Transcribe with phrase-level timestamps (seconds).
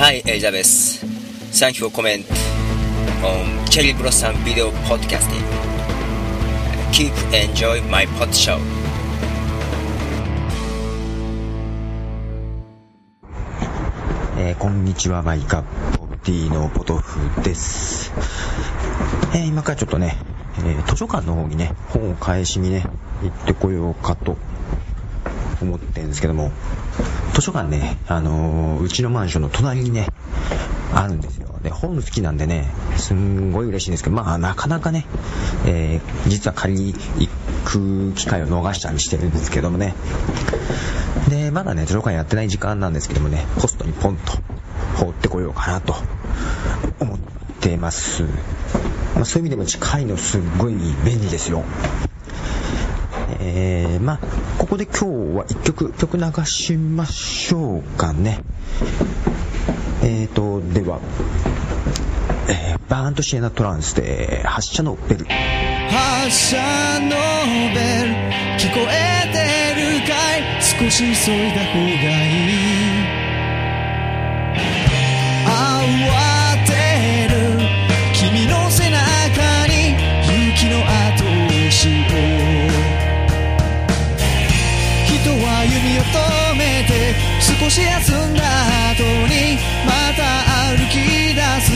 [0.00, 1.04] Hi, Elizabeth.
[1.52, 2.24] Thank you for comment
[3.22, 5.44] on Cherry Blossom Video Podcasting.
[6.90, 8.58] Keep enjoy my pod show.
[14.38, 15.62] えーこんにちは、マイカッ
[16.08, 18.10] プティーのポトフです。
[19.34, 20.16] えー今からちょっとね、
[20.58, 22.84] えー図書館の方にね、本を返しにね、
[23.22, 24.38] 行ってこようかと
[25.60, 26.52] 思ってるんですけども、
[27.34, 30.08] 図書館ね、あのーうちのマンションの隣にね、
[30.94, 31.54] あるんですよ。
[31.62, 35.06] で、本好きなんでね、すんごい嬉しいんですけど、まあ、なかなかね、
[35.66, 37.30] えー実は借りに行
[37.64, 39.94] く機会を逃したりしてるんですけどもね。
[41.28, 44.32] で、まだね、図書館やってない時間なんですけどもね、ポストにポンと
[44.96, 45.94] 放ってこようかなと
[46.98, 47.18] 思っ
[47.60, 48.24] てます。
[49.14, 51.64] まあ、そういう意味でも近いのすっごい便利ですよ。
[53.38, 54.18] えー、まあ、
[54.58, 54.98] ここで今
[55.32, 58.40] 日は一曲、曲流しましょうかね。
[60.02, 61.00] えーと、では、
[62.48, 65.24] えーバーンとシエナトランスで発車のベル。
[65.24, 66.56] 発車
[66.98, 67.10] の
[67.72, 68.10] ベル
[68.58, 69.38] 聞こえて
[69.80, 70.60] るかい？
[70.60, 72.69] 少し急いだ方がいい
[87.58, 88.42] 少し休んだ
[88.92, 90.22] 後にまた
[90.70, 90.94] 歩き
[91.34, 91.72] 出す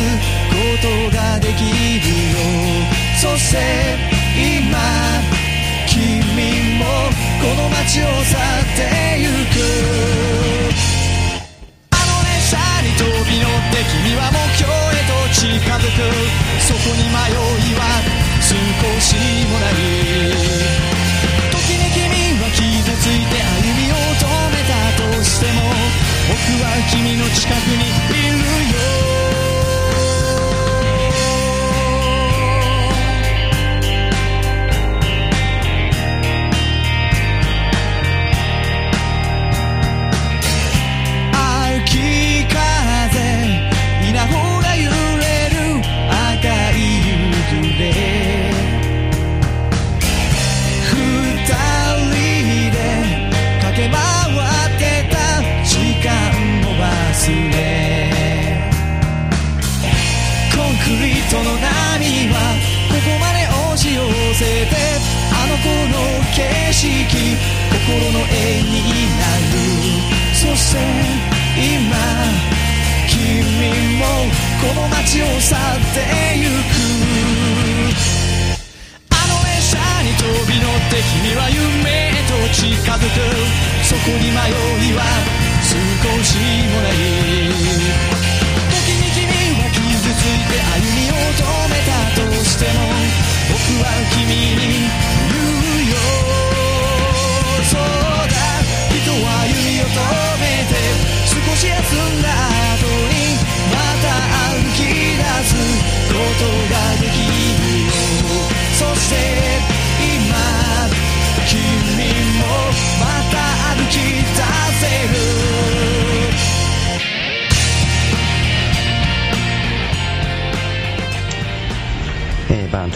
[0.51, 2.37] ことができるよ。
[3.21, 3.59] そして
[4.37, 4.79] 今
[5.87, 5.99] 君
[6.79, 6.85] も
[7.41, 8.37] この街を去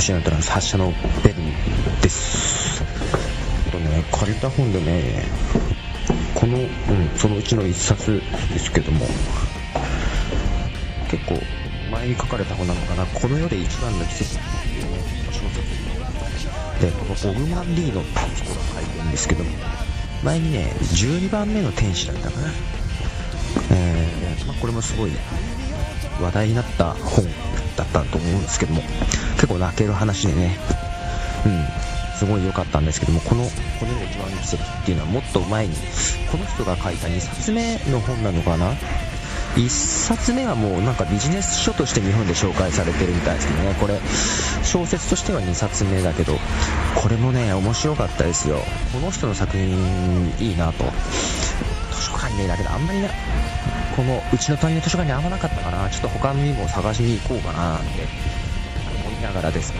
[0.08, 0.92] えーバーンとシエナトランス発射の
[1.22, 1.36] ベル
[2.00, 2.82] です。
[3.70, 5.24] とね、借りた本でね、
[6.34, 6.66] この、うん、
[7.16, 9.06] そのうちの一冊ですけども、
[11.10, 11.38] 結構
[11.92, 15.60] 前に書かれた本なのかな、この世で一番の奇跡っていうね、小説
[16.80, 19.50] で、このボグマン・リーノっていう人が書いてるんですけども、
[20.22, 22.48] 前にね、12番目の天使だったかな。
[23.70, 25.10] えーまあ、これもすごい
[26.20, 27.24] 話題になった本
[27.76, 28.82] だったと思うんですけども、
[29.38, 30.58] 結構泣ける話でね、
[31.46, 31.64] うん、
[32.18, 35.76] すごい良かったんですけども、この、この一番の奇跡っていうのはもっと前に、
[36.30, 38.74] この人が書いた2冊目の本なのかな
[39.54, 43.98] ？1冊目はもうなんかビジネス書として日本で紹介されてるみたいですけどね、これ、
[44.62, 46.38] 小説としては2冊目だけど、
[46.96, 48.58] これもね、面白かったですよ。
[48.92, 50.84] この人の作品いいなと。
[51.92, 53.08] 図書館にね、だけどあんまりな、
[53.96, 58.37] このうちの隣の図書館に合わなかったかな、ちょっと他にも探しに行こうかなって。
[59.22, 59.72] ながらです。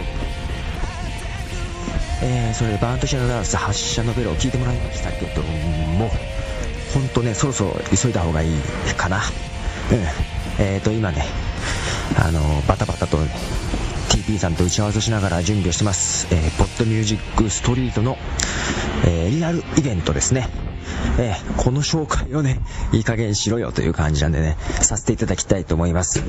[2.21, 6.11] えー、それでバーントシャナダンス発射のベルを聞いてもらいましたけども、
[6.93, 8.61] ほんとね、そろそろ急いだ方がいい
[8.97, 9.17] かな。
[9.17, 9.23] うん。
[10.59, 11.25] えーと、今ね、
[12.17, 13.17] あの、バタバタと
[14.09, 16.27] TP さんと打ち合わせしながら準備をしてます。
[16.31, 18.17] えーポッドミュージックストリートの、
[19.05, 20.49] えーリアルイベントですね。
[21.17, 22.59] えー、この紹介をね、
[22.93, 26.23] いい加減しろよという感じなんでね、させていただきたいと思います。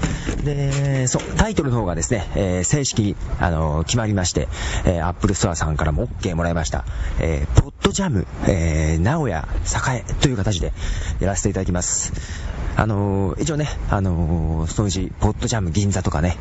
[0.45, 4.49] で、そう、タイトルの方がですね、えー、正式に、あのー、決まりまして、
[4.85, 6.85] えー、Apple Store さんからも OK もらいました。
[7.21, 9.49] えー、ポッドジャム、えー、名古屋
[9.95, 10.73] 栄という形で
[11.21, 12.60] やらせていただきます。
[12.77, 16.37] あのー、一応ね、あのー、そのうち、ポッドジャム銀座とかね、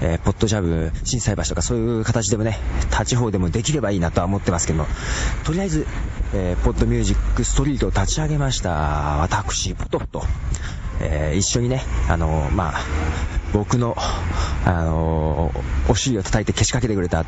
[0.00, 2.58] えー、ポッドジャム震災橋とかそういう形でもね、
[2.90, 4.86] 立ち方でもできればいいなとは思ってますけども、
[5.44, 5.86] とりあえず、
[6.34, 8.70] えー、ポッドミュージックストリートを立ち上げました、
[9.22, 10.22] 私、ポトフと、
[11.00, 12.80] えー、一緒にね、あのー、まあ、
[13.52, 13.96] 僕の、
[14.64, 17.24] あのー、お尻を叩いてけしかけてくれた、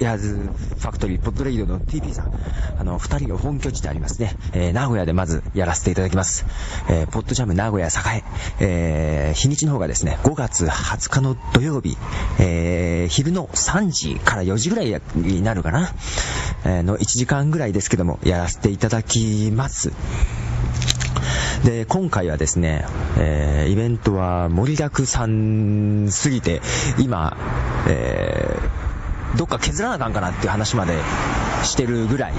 [0.00, 2.32] ヤーズファクトリーポッドレイドの TP さん、
[2.78, 6.46] あの、二人の本拠地でありますね、えー、名古屋でまずやらせていただきます。
[6.88, 8.24] えー、ポッドジャム名古屋栄、
[8.60, 11.96] えー、日にちの方がですね、5月20日の土曜日、
[12.40, 15.94] えー、昼の3時から4時ぐらいになるかな、
[16.64, 19.92] えー、の1時間ぐらいですけども、やらせていただきます。
[21.64, 22.84] で、今回はですね、
[23.16, 26.60] えー、イベントは盛りだくさんすぎて、
[26.98, 27.36] 今、
[27.88, 28.73] えー、
[29.36, 30.98] どっか削らなあかんかなっていう話まで
[31.62, 32.34] してるぐらい。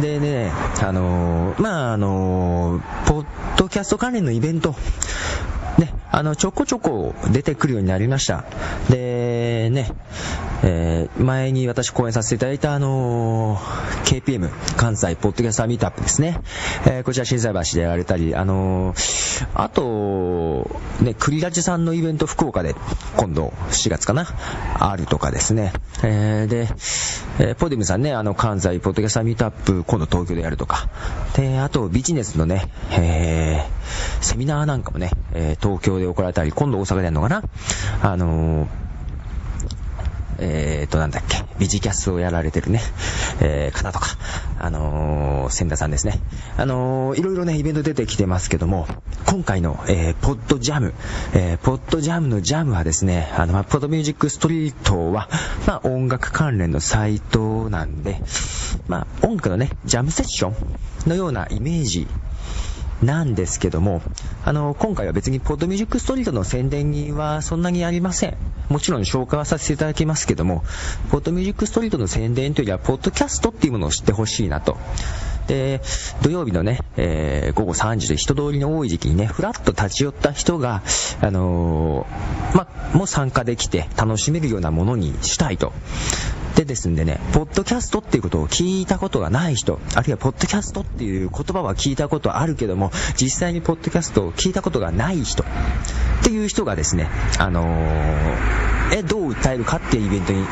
[0.00, 0.50] でね、
[0.82, 3.26] あのー、まあ、あのー、ポッ
[3.56, 4.74] ドキャスト関連のイベント、
[5.78, 8.44] ね、あの、ちょこちょこ出てくるようになりました。
[8.90, 9.92] で、ね、
[10.66, 16.40] えー、前に私講演させていただいたあのー、KPM、関西ポッドキャスターミートアップですね。
[16.86, 20.70] えー、こちら心斎橋でやられたり、あのー、あと、
[21.02, 22.74] ね、クリラジさんのイベント福岡で
[23.18, 24.26] 今度4月かな、
[24.78, 25.74] あるとかですね。
[26.02, 26.68] えー、で、
[27.40, 30.88] えー、ポディムさんね、あの、関西ポッドキャスターミートアップ今度東京でやるとか。
[31.36, 37.42] で、あとビジネスのね、えー、セミナーなんかもね、えー、東京で行われたり、今度大阪でやるのかな
[38.00, 38.83] あのー
[40.46, 42.82] えーと、なんだっけ、ビジキャスをやられてるね、
[43.40, 44.08] えー、方とか、
[44.58, 46.20] あのー、千田さんですね。
[46.58, 48.86] あのー、いろいろね、イベント出てきてますけども、
[49.26, 50.92] 今回の、えー、ポッドジャム、
[51.32, 55.30] えー、ポッドジャムのジャムはですね、あの、ま、ポッドミュージックストリートは、
[55.66, 58.20] まあ、音楽関連のサイトなんで、
[58.86, 62.06] まあ、音楽のね、ジャムセッションのようなイメージ
[63.02, 64.02] なんですけども、
[64.44, 68.36] あの、今回は別にポッドミュージックストリートの宣伝にはそんなにありません。
[68.68, 70.64] もちろん紹介はさせていただきますけども、
[71.10, 74.78] ポッドミュージックストリートの宣伝というよりは、ポッドキャストっていうものを知ってほしいなと。
[75.46, 75.80] で、
[76.22, 80.82] 土曜日のね、えー、午後3時で人通りの多い時期にね、ふらっと立ち寄った人が、
[81.20, 85.72] あのー、ま、も参加できて楽しめるようなものにしたいと。
[86.54, 95.46] でですんでね、ポッドキャストっていうことを聞いたことがない人、あるいはポッドキャストっていう言葉は聞いたことあるけども、実際にポッドキャストを聞いたことがない人っ
[96.22, 97.08] ていう人がですね、
[97.40, 100.44] あのー、え、どう訴えるかっていうイベントに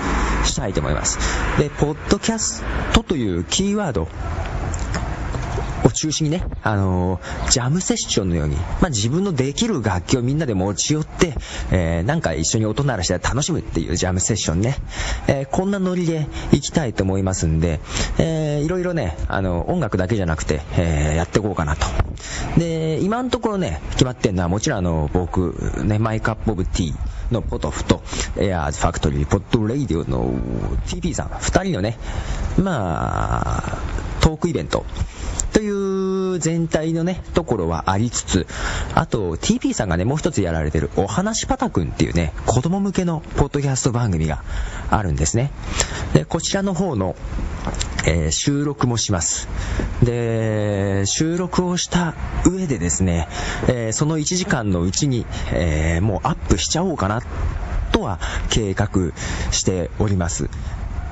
[0.44, 1.18] したいと思います。
[1.58, 4.08] で、ポッドキャストというキーワード、
[5.84, 11.34] を中心にね、あのー、ジャムセッションのように、まあ、自分のできる楽器をみんなで持ち寄って、
[11.70, 14.76] えー、なんか一緒に音鳴らして楽しむっていうジャムセッションね、
[15.26, 17.80] えー、こんなノリで行きたいと思いますんで、
[18.18, 21.86] えー、いろいろね、あの、音楽だけじゃなくて、えー、やっていこうかなと。
[22.58, 28.02] で、今のところね、決まってんのはもちろんあの、僕、ね、マイカップオブティーのポトフと、
[28.36, 30.32] エアーズファクトリー、ポッドレイディオの
[30.86, 31.98] TP さん、二人のね、
[32.58, 33.78] まあ、
[34.20, 34.84] トークイベント
[36.38, 38.46] 全体のね、ところはありつつ、
[38.94, 44.42] あと、TP さんがね、もう一つやられてる、お話パタくんっていうね、子供向けのポッドキャスト番組が
[44.90, 45.50] あるんですね。
[46.14, 47.16] で、こちらの方の、
[48.06, 49.48] えー、収録もします。
[50.02, 53.28] で、収録をした上でですね、
[53.68, 57.22] えー、その1時間のうちに、えー、もうアップしちゃおうかな
[57.92, 58.18] とは
[58.50, 59.12] 計画
[59.50, 60.48] しております。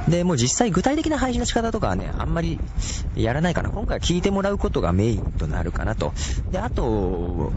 [0.08, 2.58] で、もう実際具体的な配信の仕方とかはね、あんまり
[3.14, 3.70] やらないかな。
[3.70, 6.12] 今回は聞いてもらうことがメインとなるかなと。
[6.50, 7.52] で、あと、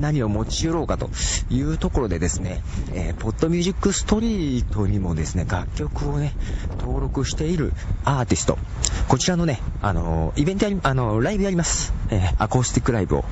[0.00, 1.10] 何を持ち寄ろうかと
[1.50, 2.62] いうところでですね、
[2.94, 6.32] えー、ポッドミュージックストリートにもですね、楽曲をね、
[6.78, 7.72] 登録している
[8.04, 8.58] アーティスト、
[9.08, 11.92] こちらのね、あのー、イベントやり、あのー、ライブやります。
[12.10, 13.24] えー、アコースティックライブを、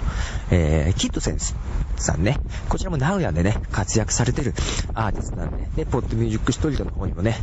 [0.51, 1.55] えー、キッドセンス
[2.03, 2.39] さんね、
[2.69, 4.55] こちらも名古屋でね、活躍されてる
[4.95, 7.37] アーティストなんで、で、ポッドミュージックストリートの方にもね、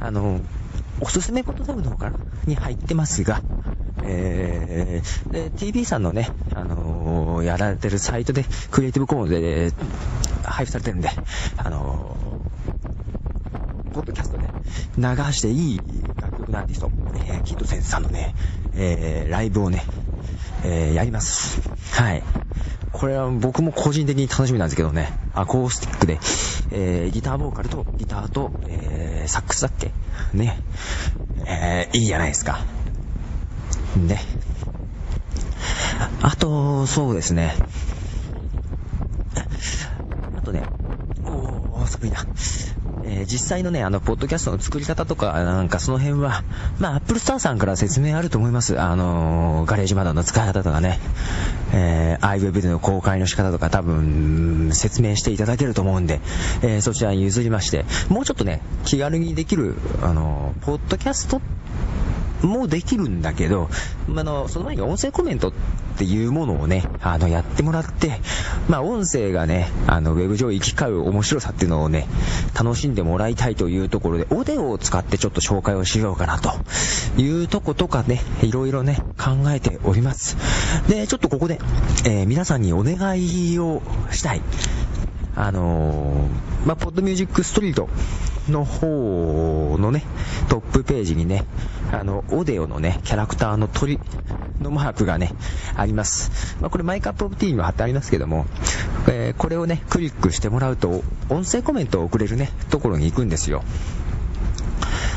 [0.00, 0.40] あの
[1.00, 2.12] おすすめことダムの方から
[2.46, 3.42] に入ってますが、
[4.04, 9.72] えー、で、TV さんのね、あのー、やられてるサイトで、クリエイティブコモンで、
[10.44, 11.10] 配布されてるんで、
[11.56, 14.44] あのー、ポッドキャストで
[14.98, 15.80] 流していい
[16.20, 18.34] 楽曲のアーティスト、えー、キッドセンスさんのね、
[18.74, 19.84] えー、ライブをね、
[20.64, 21.60] えー、やります。
[21.92, 22.22] はい。
[22.94, 26.20] これは僕も個人的に楽しみなんですけどね、アコースティックで、
[26.70, 29.90] えー、ギターボーカルとギターと、えー、サックスだっけ？
[30.32, 30.62] ね、
[31.44, 32.60] えー、いいじゃないですか。
[33.96, 34.20] ね。
[36.22, 37.56] あと、そうですね。
[40.36, 40.62] あとね、
[41.24, 42.24] おー、寒いな。
[43.06, 46.42] えー実際のね、あの、ポッドキャストの作り方とか、なんかその辺は、
[46.78, 48.80] まあ、アップルスターさんから説明あると思います。
[48.80, 51.00] あのーガレージマダの使い方とかね、
[51.72, 56.20] えー、iWeb での公開の仕方とか多分、説明していただけると思うんで、
[56.62, 61.40] えーそちらに譲りまして、もうちょっとね、気軽にできる、あのーポッドキャスト
[62.42, 63.68] もできるんだけど、
[64.14, 65.52] あの、その前に音声コメント
[65.94, 68.20] っていうものをね、あの、やってもらって、
[68.68, 72.08] まあ、音声がね、あの、ウェブ上行き交う面白さっていうのをね、
[72.54, 76.52] 楽しんでもらいたいというところで、オデオを使ってちょっと紹介をしようかなと
[77.20, 80.36] いうとことかね、いろいろね、考えております。
[80.88, 81.60] で、ちょっとここで、
[82.04, 84.42] えー皆さんにお願いをしたい。
[85.36, 87.88] あのーまあ、ポッドミュージックストリート
[88.48, 90.04] の方のね、
[90.48, 91.44] トップページにね、
[91.92, 93.98] あの、オデオのね、キャラクターの鳥
[94.60, 95.32] のマークがね、
[95.76, 96.56] あります。
[96.60, 98.46] まあ、これマイカップオブティーにも貼ってありますけども、
[99.08, 103.62] えーこれをね、クリックしてもらうと、音声コメントを送れるね、ところに行くんですよ。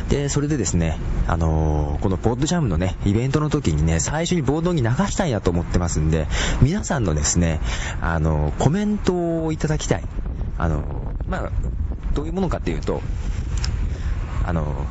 [0.10, 6.28] で、それでですね、あのーこのポッドジャムのね、イベントの時にね、最初にボードに流したいなと思ってますんで、
[6.62, 7.60] 皆さんのですね、
[8.02, 10.04] あのーコメントをいただきたい。
[10.58, 10.86] あのー
[11.28, 11.52] まあ、
[12.18, 13.00] どういうものかっていうと、
[14.44, 14.88] あの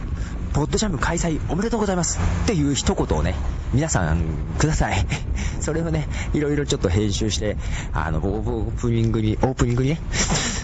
[0.53, 3.35] ポッドジャム開催おめでとうございますっていう一言をね、
[3.75, 4.23] 皆さん
[4.61, 5.05] ください。
[5.61, 7.57] それをね、いろいろちょっと編集して、
[7.93, 10.01] あの、オープニングに、オープニングにね、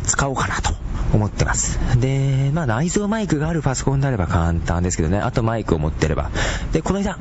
[0.07, 0.73] 使おうかなと
[1.13, 1.81] 思ってます。
[1.99, 6.31] で、まあ内蔵マイクがあるパソコンであれば簡単ですけどね、あとマイクを持ってれば。
[6.73, 7.19] で、この間、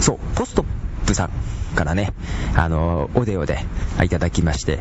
[0.00, 0.64] そう、ポスト
[1.08, 1.30] ップさん
[1.74, 2.12] からね、
[2.54, 3.58] あの、オデオで
[4.02, 4.80] いただきまして、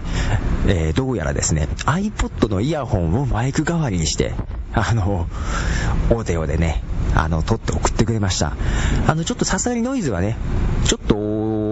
[0.67, 4.34] えーどうやらですね、iPod のイヤホンをマイク代わりにして、
[4.74, 5.27] あの、
[6.10, 6.84] オデオでね、
[7.15, 8.53] あの、撮って送ってくれました。
[9.07, 10.38] あの、ちょっとさすがにノイズはね、
[10.86, 11.15] ちょっと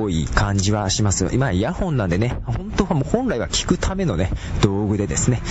[0.03, 1.27] 多い感じはします。
[1.31, 4.29] 今、イヤホンなんでね、本当はもう本来は聞くためのね、
[4.61, 5.41] 道具でですね、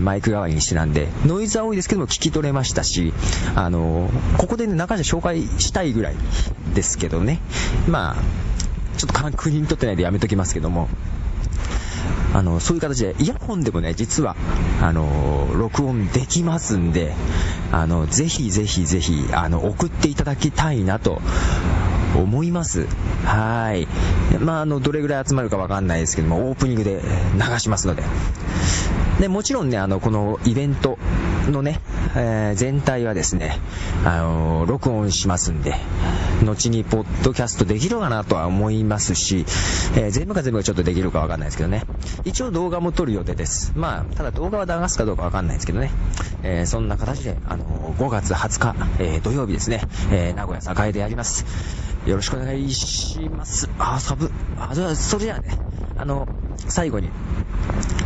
[0.00, 3.12] マイク代わりにしてなんで、ノイズは多いですけども聞き取れましたし、
[3.54, 6.14] あの、ここでね、中で紹介したいぐらい
[6.74, 7.40] ですけどね、
[7.88, 8.53] まあ、
[8.96, 10.88] ちょっと確認取ってないでやめときますけども、
[12.34, 14.36] あの、そういう形で、イヤホンでもね、実は、
[14.82, 17.14] あの、録音できますんで、
[17.70, 21.22] あの、ぜひぜひぜひ、あの、送っていただきたいなと、
[22.14, 22.86] 思います。
[23.24, 23.88] はい。
[24.38, 27.00] まあ、あの、どれぐらい集まるかわかんないですけども、オープニングで
[27.34, 28.02] 流しますので。
[29.20, 30.98] で、もちろんね、あの、このイベント
[31.50, 31.80] のね、
[32.16, 33.58] えー全体はですね、
[34.04, 35.74] あのー録音しますんで、
[36.42, 39.44] 後にポッドキャストできるかなとは思いますし、
[39.96, 41.84] えー全部が全部がちょっとできるかわかんないですけどね。
[42.24, 43.72] 一応動画も撮る予定です。
[43.76, 45.90] まあ、ただ動画は流すかどうかわかんないですけどね。
[46.42, 49.80] えーそんな形で、あのー5月20日、えー土曜日ですね、
[50.12, 51.44] えー名古屋栄でやります。
[52.06, 53.68] よろしくお願いします。
[53.78, 55.58] あ、サブ、あ、じゃあそれじゃあね、
[55.96, 56.28] あの、
[56.68, 57.10] 最後に、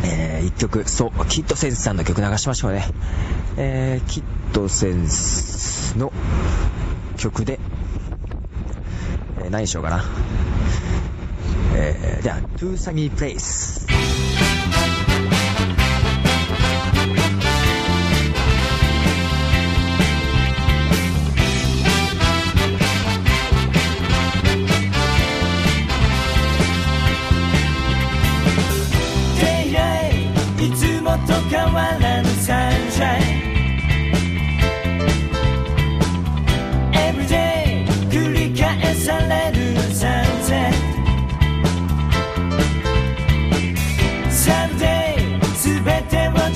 [0.03, 2.85] えー、一曲、そう、キッドセンスさんの曲流しましょうね。
[3.57, 4.23] えー、キッ
[4.53, 6.11] ドセンスの
[7.17, 7.59] 曲で、
[9.41, 10.05] えー何しようかな。
[11.75, 14.38] えー、じゃあ、Too Sunny Place。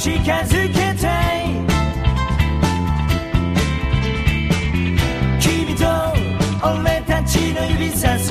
[0.03, 1.07] 近づけた
[1.39, 1.47] い
[5.39, 5.85] 君と
[6.61, 8.22] 俺たちの指さす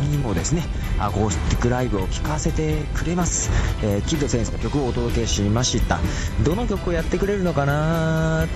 [0.00, 0.64] 日にもですね、
[0.98, 3.50] アコースティックライブを聴かせてくれます。
[3.82, 5.98] えーキッド先生の曲をお届けしました。
[6.44, 8.46] どの曲をやってくれるのかな？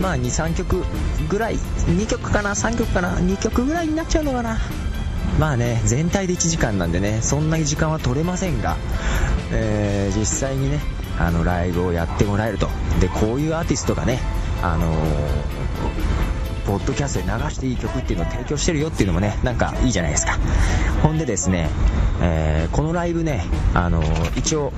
[0.00, 0.84] まあ2、3曲
[1.28, 4.58] ぐらい、2曲かな、3曲かな、2曲ぐらいになっちゃうのかな？
[5.38, 8.76] まあね、全体で1時間なんでね、そんなに時間は取れませんが、
[9.52, 10.80] えー実際にね、
[11.18, 12.68] あの、ライブをやってもらえると。
[13.00, 14.20] で、こういうアーティストがね、
[14.62, 16.11] あのー
[16.66, 20.38] ポッドキャストで流していい曲っていうのを提供してるよっていうのもね、なんかいいじゃないですか。
[21.02, 21.68] ほんでですね、
[22.20, 24.72] えーこのライブね、あのー一応、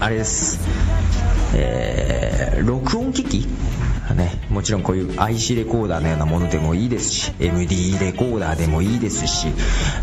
[0.00, 0.60] あれです、
[1.54, 3.46] えー録音機器
[4.12, 9.48] ね、もちろんこういう IC レコーダーのようなものでもいいですし、MD レコーダーでもいいですし、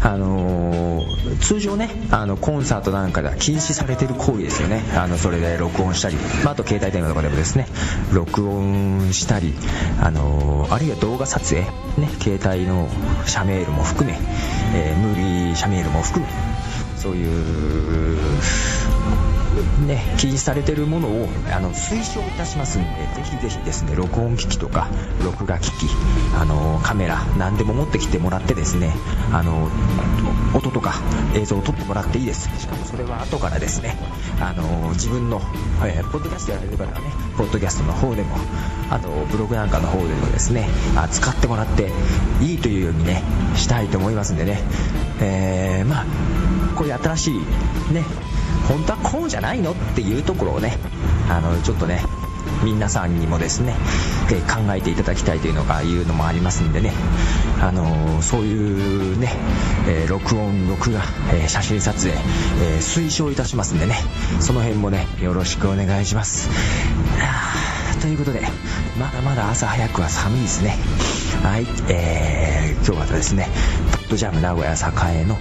[0.01, 1.01] あのー
[1.39, 4.81] 通常ね、あの、コンサートなんかでは禁止されてる行為ですよね。
[4.95, 7.67] あの、それで録音したり、まあ、と携帯電話とかでもですね、
[8.11, 9.53] 録音したり、
[10.01, 11.65] あのーあるいは動画撮影、
[11.99, 12.87] ね、携帯の
[13.25, 14.17] 写メールも含め、
[14.73, 15.15] えー無
[15.49, 16.31] 理写メールも含め、
[16.97, 18.17] そういう、
[19.87, 24.87] ね、禁止されてるものをあの推奨いたしますんで、ぜひぜひですね、録音機器とか、
[25.23, 25.89] 録画機器、
[26.39, 28.93] あのカメラ、何でも持ってきてもらってですね、
[29.31, 29.69] あの
[30.53, 30.93] 音とか
[31.35, 32.49] 映像を撮ってもらっていいです。
[32.59, 33.97] しかもそれは後からですね、
[34.39, 35.41] あの自分の、
[35.83, 37.05] えーポッドキャストやられる方はね、
[37.37, 38.35] ポッドキャストの方でも、
[38.89, 41.89] あとブログなんかの方でもですね、あ使ってもらって
[42.41, 43.23] いいというようにね、
[43.55, 44.59] したいと思いますんでね、
[45.21, 46.05] えーまあ、
[46.75, 47.33] こういう新しい
[47.93, 48.03] ね、
[48.71, 49.71] 本当はこうじゃないの？
[49.71, 50.77] っていうところをね、
[51.29, 52.01] あの、ちょっとね、
[52.63, 53.75] 皆さんにもですね、
[54.31, 56.93] えー考えていただきたいというのがいうのもありますんでね、
[57.61, 59.33] あのーそういうね、
[59.87, 61.01] えー録音、録画、
[61.33, 62.17] え写真撮影、
[62.63, 63.95] え推奨いたしますんでね、
[64.39, 66.49] その辺もね、よろしくお願いします。
[68.01, 68.41] ということで、
[68.99, 70.77] まだまだ朝早くは寒いですね。
[71.43, 73.47] はい、えー、今日はですね、
[73.91, 75.37] ポッドジャム名古屋栄の、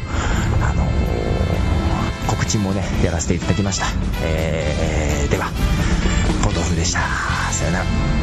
[2.50, 3.86] 告知もね、やらせていただきました。
[4.24, 5.52] えー、では、
[6.42, 7.00] ポトフでした。
[7.52, 8.19] さよなら。